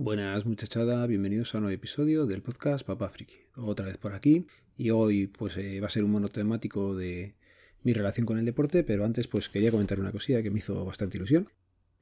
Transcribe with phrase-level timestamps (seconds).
[0.00, 3.34] Buenas muchachada, bienvenidos a un nuevo episodio del podcast Papá Friki.
[3.56, 7.34] Otra vez por aquí y hoy pues eh, va a ser un monotemático de
[7.82, 10.84] mi relación con el deporte, pero antes pues quería comentar una cosilla que me hizo
[10.84, 11.48] bastante ilusión.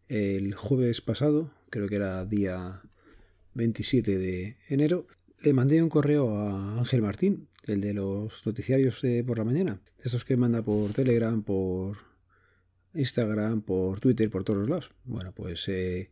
[0.08, 2.82] El jueves pasado, creo que era día
[3.54, 5.06] 27 de enero,
[5.42, 9.80] le mandé un correo a Ángel Martín, el de los noticiarios de por la mañana,
[10.04, 11.96] esos que manda por Telegram, por
[12.92, 14.90] Instagram, por Twitter, por todos los lados.
[15.04, 16.10] Bueno, pues eh,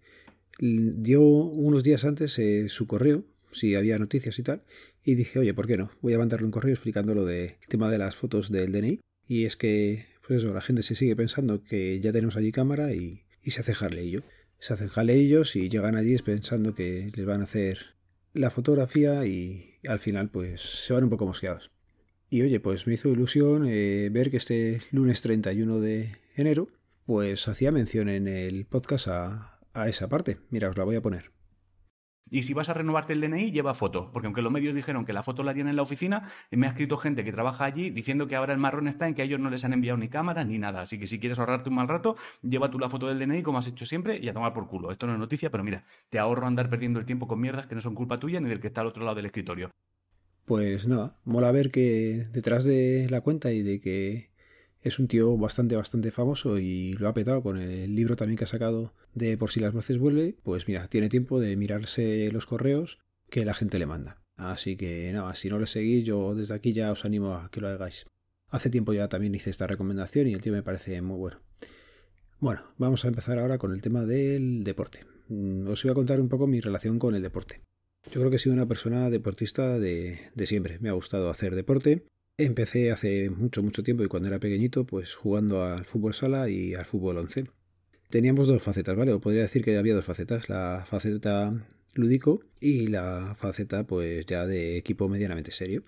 [0.58, 4.62] dio unos días antes eh, su correo, si había noticias y tal,
[5.04, 5.90] y dije, oye, ¿por qué no?
[6.00, 9.00] Voy a mandarle un correo explicando lo del tema de las fotos del DNI.
[9.26, 12.92] Y es que, pues eso, la gente se sigue pensando que ya tenemos allí cámara
[12.92, 14.22] y, se hace jaleillo.
[14.58, 17.94] Se hacen jaleillos y llegan allí pensando que les van a hacer
[18.32, 21.70] la fotografía y al final pues se van un poco mosqueados.
[22.30, 26.68] Y oye, pues me hizo ilusión eh, ver que este lunes 31 de enero
[27.06, 30.38] pues hacía mención en el podcast a, a esa parte.
[30.50, 31.32] Mira, os la voy a poner.
[32.30, 34.10] Y si vas a renovarte el DNI, lleva foto.
[34.12, 36.70] Porque aunque los medios dijeron que la foto la harían en la oficina, me ha
[36.70, 39.40] escrito gente que trabaja allí diciendo que ahora el marrón está en que a ellos
[39.40, 40.80] no les han enviado ni cámara ni nada.
[40.80, 43.58] Así que si quieres ahorrarte un mal rato, lleva tú la foto del DNI como
[43.58, 44.90] has hecho siempre y a tomar por culo.
[44.90, 47.74] Esto no es noticia, pero mira, te ahorro andar perdiendo el tiempo con mierdas que
[47.74, 49.70] no son culpa tuya ni del que está al otro lado del escritorio.
[50.44, 54.33] Pues nada, mola ver que detrás de la cuenta y de que
[54.84, 58.44] es un tío bastante, bastante famoso y lo ha petado con el libro también que
[58.44, 60.36] ha sacado de Por si las voces vuelve.
[60.42, 62.98] Pues mira, tiene tiempo de mirarse los correos
[63.30, 64.20] que la gente le manda.
[64.36, 67.62] Así que nada, si no le seguís, yo desde aquí ya os animo a que
[67.62, 68.06] lo hagáis.
[68.50, 71.40] Hace tiempo ya también hice esta recomendación y el tío me parece muy bueno.
[72.38, 75.06] Bueno, vamos a empezar ahora con el tema del deporte.
[75.28, 77.62] Mm, os voy a contar un poco mi relación con el deporte.
[78.12, 80.78] Yo creo que he sido una persona deportista de, de siempre.
[80.80, 82.04] Me ha gustado hacer deporte
[82.36, 86.74] Empecé hace mucho, mucho tiempo y cuando era pequeñito, pues jugando al fútbol sala y
[86.74, 87.44] al fútbol 11.
[88.10, 89.12] Teníamos dos facetas, ¿vale?
[89.12, 94.48] O podría decir que había dos facetas, la faceta lúdico y la faceta pues ya
[94.48, 95.84] de equipo medianamente serio.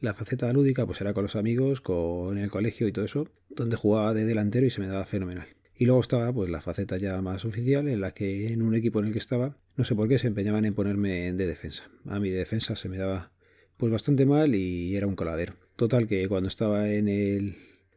[0.00, 3.76] La faceta lúdica pues era con los amigos, con el colegio y todo eso, donde
[3.76, 5.46] jugaba de delantero y se me daba fenomenal.
[5.76, 8.98] Y luego estaba pues la faceta ya más oficial en la que en un equipo
[8.98, 11.88] en el que estaba, no sé por qué se empeñaban en ponerme de defensa.
[12.06, 13.30] A mi defensa se me daba
[13.76, 15.54] pues bastante mal y era un coladero.
[15.76, 17.56] Total que cuando estaba en,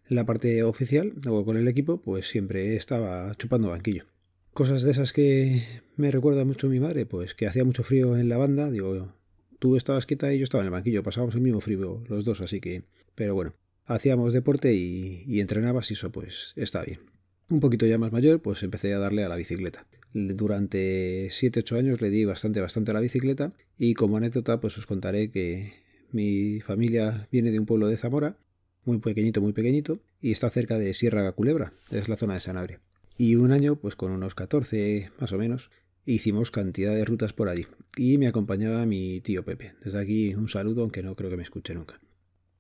[0.10, 4.06] la parte oficial o con el equipo, pues siempre estaba chupando banquillo.
[4.54, 5.64] Cosas de esas que
[5.96, 9.14] me recuerda mucho mi madre, pues que hacía mucho frío en la banda, digo,
[9.60, 12.42] tú estabas quieta y yo estaba en el banquillo, pasábamos el mismo frío los dos,
[12.42, 12.84] así que,
[13.14, 13.54] pero bueno,
[13.86, 17.02] hacíamos deporte y, y entrenabas y eso pues está bien.
[17.50, 19.86] Un poquito ya más mayor, pues empecé a darle a la bicicleta.
[20.14, 24.88] Durante 7-8 años le di bastante, bastante a la bicicleta y como anécdota pues os
[24.88, 25.74] contaré que
[26.12, 28.38] mi familia viene de un pueblo de Zamora,
[28.86, 32.80] muy pequeñito, muy pequeñito, y está cerca de Sierra Culebra, es la zona de Sanabria.
[33.18, 35.72] Y un año, pues con unos 14 más o menos,
[36.06, 37.68] hicimos cantidad de rutas por allí.
[37.98, 39.74] Y me acompañaba mi tío Pepe.
[39.84, 42.00] Desde aquí un saludo, aunque no creo que me escuche nunca.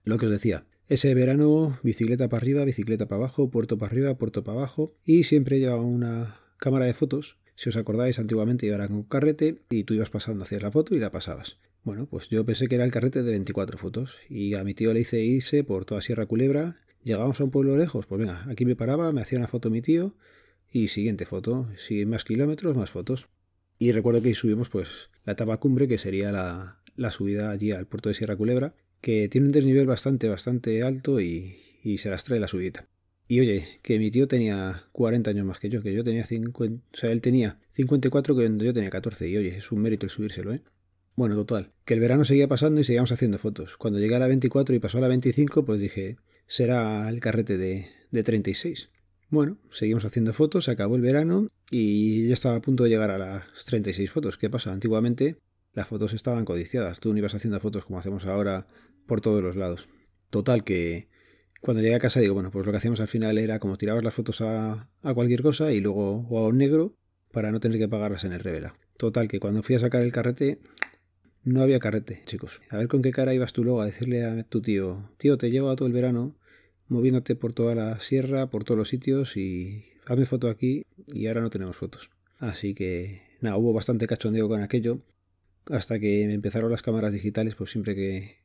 [0.03, 4.18] Lo que os decía, ese verano, bicicleta para arriba, bicicleta para abajo, puerto para arriba,
[4.18, 7.38] puerto para abajo, y siempre llevaba una cámara de fotos.
[7.56, 11.00] Si os acordáis, antiguamente iba con carrete y tú ibas pasando, hacías la foto y
[11.00, 11.58] la pasabas.
[11.88, 14.94] Bueno, pues yo pensé que era el carrete de 24 fotos y a mi tío
[14.94, 16.81] le hice irse por toda Sierra Culebra.
[17.02, 19.81] Llegábamos a un pueblo lejos, pues venga, aquí me paraba, me hacía una foto mi
[19.81, 20.14] tío
[20.70, 23.30] y siguiente foto, si más kilómetros, más fotos.
[23.80, 27.88] Y recuerdo que subimos pues la etapa cumbre, que sería la, la subida allí al
[27.88, 32.26] puerto de Sierra Culebra, que tiene un desnivel bastante, bastante alto y, y se las
[32.26, 32.86] trae la subida.
[33.30, 36.84] Y oye, que mi tío tenía 40 años más que yo, que yo tenía 50,
[36.94, 40.09] o sea, él tenía 54 que yo tenía 14 y oye, es un mérito el
[40.09, 40.62] subírselo, ¿eh?
[41.17, 43.75] Bueno, total, que el verano seguía pasando y seguíamos haciendo fotos.
[43.75, 47.57] Cuando llegué a la 24 y pasó a la 25, pues dije, será el carrete
[47.57, 48.91] de, de 36.
[49.31, 53.09] Bueno, seguimos haciendo fotos, se acabó el verano y ya estaba a punto de llegar
[53.09, 54.37] a las 36 fotos.
[54.37, 54.72] ¿Qué pasa?
[54.72, 55.37] Antiguamente
[55.73, 56.99] las fotos estaban codiciadas.
[56.99, 58.67] Tú no ibas haciendo fotos como hacemos ahora
[59.08, 59.90] por todos los lados.
[60.29, 61.09] Total, que
[61.61, 64.03] cuando llegué a casa digo, bueno, pues lo que hacíamos al final era como tirabas
[64.03, 66.93] las fotos a, a cualquier cosa y luego o a un negro
[67.31, 68.75] para no tener que pagarlas en el revela.
[68.97, 70.59] Total, que cuando fui a sacar el carrete
[71.47, 72.61] no había carrete, chicos.
[72.70, 75.49] A ver con qué cara ibas tú luego a decirle a tu tío, tío, te
[75.49, 76.35] llevo a todo el verano
[76.90, 81.41] moviéndote por toda la sierra, por todos los sitios y hazme foto aquí y ahora
[81.41, 82.09] no tenemos fotos.
[82.38, 84.99] Así que nada, hubo bastante cachondeo con aquello
[85.67, 88.38] hasta que empezaron las cámaras digitales, pues siempre que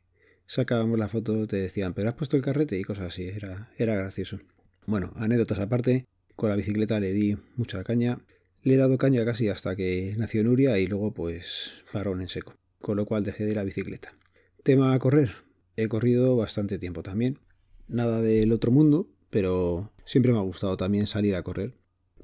[0.46, 3.96] sacábamos la foto te decían, pero has puesto el carrete y cosas así, era, era
[3.96, 4.38] gracioso.
[4.86, 6.06] Bueno, anécdotas aparte,
[6.36, 8.20] con la bicicleta le di mucha caña,
[8.62, 12.54] le he dado caña casi hasta que nació Nuria y luego pues parón en seco
[12.82, 14.14] con lo cual dejé de la bicicleta.
[14.62, 15.30] Tema a correr.
[15.76, 17.38] He corrido bastante tiempo también.
[17.88, 21.74] Nada del otro mundo, pero siempre me ha gustado también salir a correr.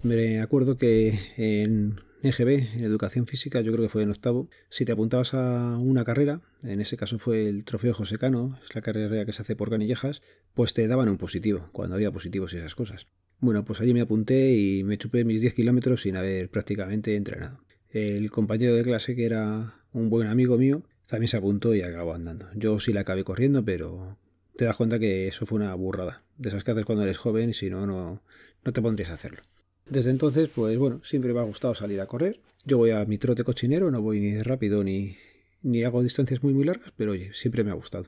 [0.02, 4.84] Me acuerdo que en EGB, en Educación Física, yo creo que fue en octavo, si
[4.84, 8.82] te apuntabas a una carrera, en ese caso fue el Trofeo José Cano, es la
[8.82, 10.22] carrera que se hace por canillejas,
[10.54, 13.06] pues te daban un positivo, cuando había positivos y esas cosas.
[13.40, 17.60] Bueno, pues allí me apunté y me chupé mis 10 kilómetros sin haber prácticamente entrenado.
[17.88, 22.14] El compañero de clase, que era un buen amigo mío, también se apuntó y acabó
[22.14, 22.48] andando.
[22.54, 24.18] Yo sí la acabé corriendo, pero
[24.56, 26.22] te das cuenta que eso fue una burrada.
[26.36, 28.22] De esas que haces cuando eres joven si no, no,
[28.64, 29.42] no te pondrías a hacerlo.
[29.86, 32.40] Desde entonces, pues bueno, siempre me ha gustado salir a correr.
[32.64, 35.16] Yo voy a mi trote cochinero, no voy ni rápido ni,
[35.62, 38.06] ni hago distancias muy muy largas, pero oye, siempre me ha gustado.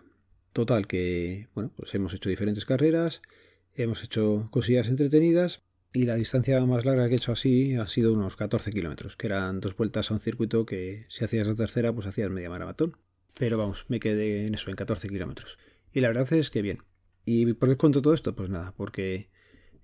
[0.52, 3.22] Total que, bueno, pues hemos hecho diferentes carreras,
[3.74, 8.12] hemos hecho cosillas entretenidas y la distancia más larga que he hecho así ha sido
[8.12, 11.92] unos 14 kilómetros, que eran dos vueltas a un circuito que si hacías la tercera,
[11.92, 12.96] pues hacías media maratón.
[13.38, 15.58] Pero vamos, me quedé en eso, en 14 kilómetros.
[15.92, 16.82] Y la verdad es que bien.
[17.24, 18.34] ¿Y por qué cuento todo esto?
[18.34, 19.30] Pues nada, porque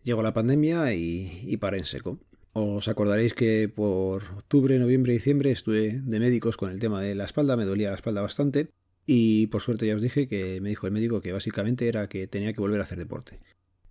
[0.06, 2.20] Llegó la pandemia y, paré en seco.
[2.52, 7.16] Os acordaréis que por octubre, noviembre y diciembre estuve de médicos con el tema de
[7.16, 8.68] la espalda, me dolía la espalda bastante
[9.04, 12.28] y por suerte ya os dije que me dijo el médico que básicamente era que
[12.28, 13.40] tenía que volver a hacer deporte.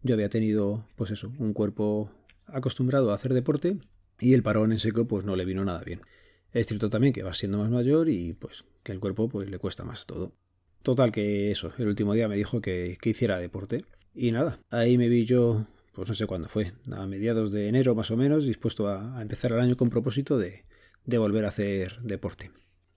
[0.06, 2.12] Yo había tenido, pues eso, un cuerpo
[2.46, 3.80] acostumbrado a hacer deporte
[4.19, 6.02] y el parón en seco pues no le vino nada bien.
[6.54, 9.57] Es cierto también que va siendo más mayor y pues que el cuerpo pues le
[9.57, 10.31] cuesta más todo.
[10.84, 13.84] Total que eso, el último día me dijo que, que hiciera deporte.
[14.13, 15.66] Y nada, ahí me vi yo
[15.96, 19.54] pues no sé cuándo fue, a mediados de enero más o menos, dispuesto a, empezar
[19.54, 20.66] el año con propósito de,
[21.18, 22.52] volver a hacer deporte.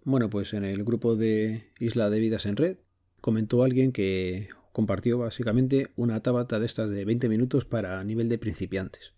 [0.05, 2.77] Bueno, pues en el grupo de Isla de Vidas en Red
[3.23, 8.39] comentó alguien que compartió básicamente una tabata de estas de 20 minutos para nivel de
[8.39, 9.13] principiantes.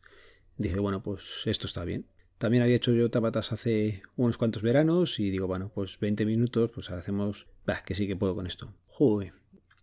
[0.57, 2.07] Dije, bueno, pues esto está bien.
[2.39, 6.71] También había hecho yo tabatas hace unos cuantos veranos y digo, bueno, pues 20 minutos,
[6.73, 7.47] pues hacemos...
[7.67, 8.73] Bah, que sí que puedo con esto.
[8.87, 9.35] Joder.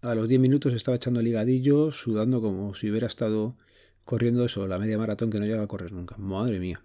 [0.01, 3.55] A los 10 minutos estaba echando ligadillo, sudando como si hubiera estado
[4.03, 6.17] corriendo eso, la media maratón que no llega a correr nunca.
[6.17, 6.83] Madre mía.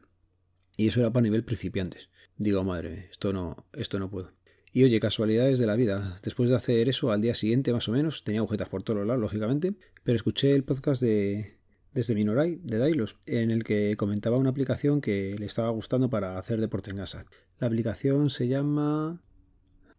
[0.76, 2.10] Y eso era para nivel principiantes.
[2.36, 4.32] Digo, madre, esto no, esto no puedo.
[4.72, 6.18] Y oye, casualidades de la vida.
[6.22, 9.20] Después de hacer eso, al día siguiente más o menos, tenía agujetas por todos lados,
[9.20, 11.56] lógicamente, pero escuché el podcast de
[11.92, 16.38] desde Minoray, de Dailos, en el que comentaba una aplicación que le estaba gustando para
[16.38, 17.26] hacer deporte en casa.
[17.58, 19.22] La aplicación se llama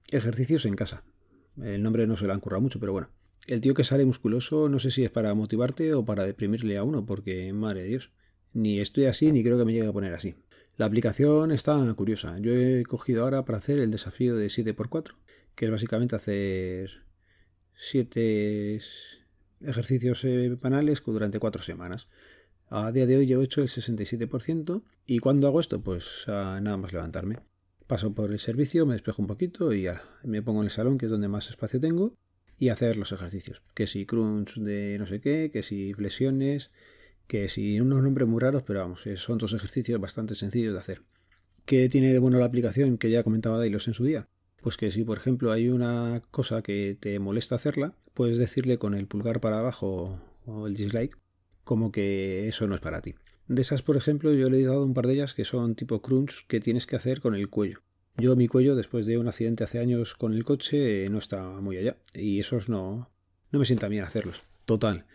[0.09, 1.03] Ejercicios en casa.
[1.61, 3.09] El nombre no se le han currado mucho, pero bueno
[3.47, 6.83] el tío que sale musculoso no sé si es para motivarte o para deprimirle a
[6.83, 8.11] uno, porque madre de Dios,
[8.53, 10.35] ni estoy así ni creo que me llegue a poner así.
[10.77, 12.37] La aplicación está curiosa.
[12.39, 15.13] Yo he cogido ahora para hacer el desafío de 7x4,
[15.55, 17.03] que es básicamente hacer
[17.75, 18.79] 7
[19.61, 20.25] ejercicios
[20.59, 22.07] banales durante 4 semanas.
[22.69, 26.77] A día de hoy yo he hecho el 67% y cuando hago esto, pues nada
[26.77, 27.39] más levantarme.
[27.85, 30.97] Paso por el servicio, me despejo un poquito y ya me pongo en el salón,
[30.97, 32.15] que es donde más espacio tengo,
[32.57, 33.61] y hacer los ejercicios.
[33.75, 36.71] Que si crunch de no sé qué, que si flexiones,
[37.33, 41.01] que si unos nombres muy raros, pero vamos, son dos ejercicios bastante sencillos de hacer.
[41.65, 44.27] ¿Qué tiene de bueno la aplicación que ya comentaba Dailos en su día?
[44.61, 48.93] Pues que si por ejemplo hay una cosa que te molesta hacerla, puedes decirle con
[48.93, 51.17] el pulgar para abajo o el dislike
[51.63, 53.15] como que eso no es para ti.
[53.47, 56.03] De esas, por ejemplo, yo le he dado un par de ellas que son tipo
[56.03, 57.81] crunch que tienes que hacer con el cuello.
[58.15, 61.77] Yo mi cuello, después de un accidente hace años con el coche, no está muy
[61.77, 61.97] allá.
[62.13, 63.09] Y esos no,
[63.49, 64.43] no me sienta bien hacerlos.
[64.65, 65.07] Total.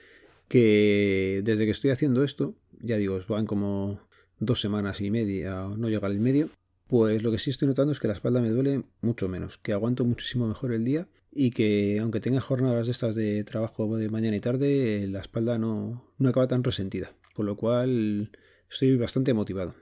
[0.48, 4.00] Que desde que estoy haciendo esto, ya digo, van como
[4.40, 6.50] dos semanas y media, no llega al medio,
[6.88, 9.72] pues lo que sí estoy notando es que la espalda me duele mucho menos, que
[9.72, 14.08] aguanto muchísimo mejor el día y que aunque tenga jornadas de estas de trabajo de
[14.08, 17.12] mañana y tarde, la espalda no, no acaba tan resentida.
[17.34, 18.30] Por lo cual
[18.70, 19.74] estoy bastante motivado.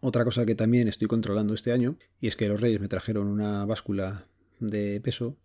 [0.00, 3.26] Otra cosa que también estoy controlando este año, y es que los Reyes me trajeron
[3.26, 4.28] una báscula
[4.60, 5.36] de peso,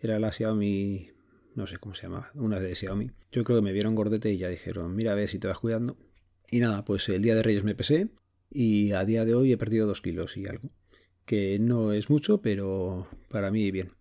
[0.00, 1.10] era la Xiaomi,
[1.54, 3.10] no sé cómo se llama, una de Xiaomi.
[3.32, 5.58] Yo creo que me vieron gordete y ya dijeron, mira a ver si te vas
[5.58, 5.96] cuidando.
[6.50, 8.08] Y nada, pues el día de Reyes me pesé
[8.50, 10.70] y a día de hoy he perdido dos kilos y algo.
[11.24, 13.92] Que no es mucho, pero para mí bien.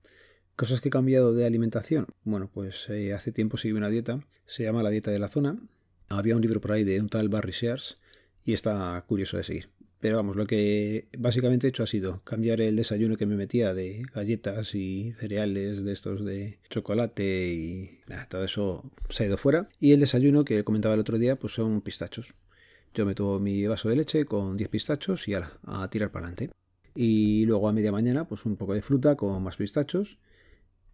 [0.55, 2.07] Cosas que he cambiado de alimentación.
[2.23, 5.59] Bueno, pues eh, hace tiempo seguí una dieta, se llama la dieta de la zona.
[6.09, 7.97] Había un libro por ahí de un tal Barry Shears
[8.43, 9.69] y está curioso de seguir.
[9.99, 13.73] Pero vamos, lo que básicamente he hecho ha sido cambiar el desayuno que me metía
[13.73, 19.67] de galletas y cereales de estos de chocolate y todo eso se ha ido fuera.
[19.79, 22.33] Y el desayuno que comentaba el otro día, pues son pistachos.
[22.93, 26.55] Yo meto mi vaso de leche con 10 pistachos y ala, a tirar para adelante.
[26.95, 30.17] Y luego a media mañana, pues un poco de fruta con más pistachos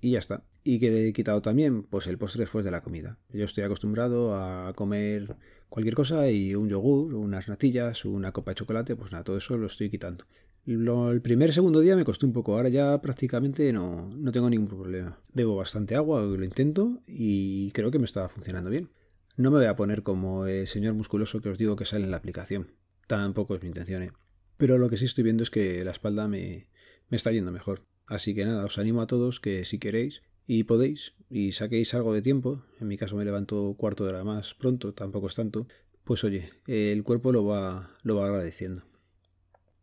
[0.02, 0.44] y ya está.
[0.64, 3.20] Y que he quitado también, pues el postre después de la comida.
[3.32, 5.36] Yo estoy acostumbrado a comer
[5.70, 9.58] cualquier cosa y un yogur, unas natillas, una copa de chocolate, pues nada, todo eso
[9.58, 10.26] lo estoy quitando.
[10.66, 14.68] el primer segundo día me costó un poco, ahora ya prácticamente no, no tengo ningún
[14.68, 15.20] problema.
[15.34, 18.90] Bebo bastante agua, lo intento y creo que me está funcionando bien.
[19.38, 22.12] No me voy a poner como el señor musculoso que os digo que sale en
[22.12, 22.72] la aplicación.
[23.08, 24.12] Tampoco es mi intención, ¿eh?
[24.58, 26.70] Pero lo que sí estoy viendo es que la espalda me,
[27.10, 27.84] me está yendo mejor.
[28.06, 32.14] Así que nada, os animo a todos que si queréis y podéis y saquéis algo
[32.14, 35.68] de tiempo, en mi caso me levanto cuarto de hora más pronto, tampoco es tanto,
[36.04, 38.84] pues oye, el cuerpo lo va, lo va agradeciendo.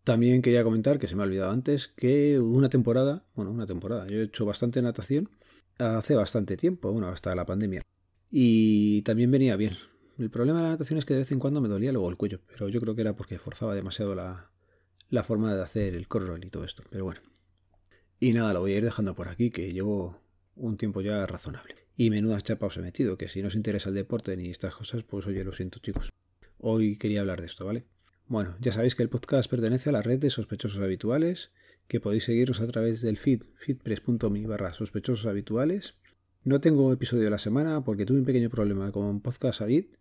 [0.04, 4.06] También quería comentar, que se me ha olvidado antes, que una temporada, bueno, una temporada,
[4.08, 5.28] yo he hecho bastante natación
[5.78, 7.82] hace bastante tiempo, bueno, hasta la pandemia.
[8.30, 9.76] Y también venía bien.
[10.18, 12.16] El problema de la natación es que de vez en cuando me dolía luego el
[12.16, 14.50] cuello, pero yo creo que era porque forzaba demasiado la,
[15.08, 16.82] la forma de hacer el crawl y todo esto.
[16.90, 17.20] Pero bueno.
[18.20, 20.21] Y nada, lo voy a ir dejando por aquí, que llevo
[20.54, 21.76] un tiempo ya razonable.
[21.96, 24.74] Y menudas chapas os he metido, que si no os interesa el deporte ni estas
[24.74, 26.10] cosas, pues oye, lo siento chicos.
[26.58, 27.84] Hoy quería hablar de esto, ¿vale?
[28.26, 31.50] Bueno, ya sabéis que el podcast pertenece a la red de sospechosos habituales,
[31.88, 35.96] que podéis seguirnos a través del feed, feedpress.me barra sospechosos habituales.
[36.44, 39.96] No tengo episodio de la semana porque tuve un pequeño problema con Podcast Adit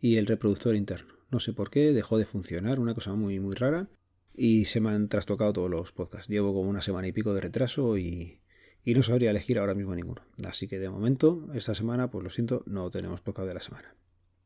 [0.00, 1.14] y el reproductor interno.
[1.30, 3.88] No sé por qué, dejó de funcionar, una cosa muy muy rara,
[4.34, 6.28] y se me han trastocado todos los podcasts.
[6.28, 8.40] Llevo como una semana y pico de retraso y,
[8.84, 10.22] y no sabría elegir ahora mismo ninguno.
[10.46, 13.94] Así que de momento, esta semana, pues lo siento, no tenemos podcast de la semana.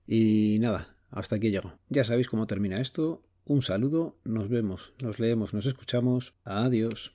[0.07, 1.73] Y nada, hasta aquí llego.
[1.89, 3.23] Ya sabéis cómo termina esto.
[3.45, 6.35] Un saludo, nos vemos, nos leemos, nos escuchamos.
[6.45, 7.13] Adiós.